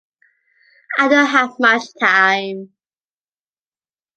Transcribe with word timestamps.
I 0.97 1.09
don’t 1.09 1.29
have 1.29 1.59
much 1.59 1.83
time. 1.99 2.71